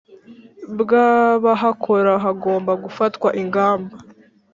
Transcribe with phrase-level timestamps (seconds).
[0.79, 3.95] bw abahakora hagomba gufatwa ingamba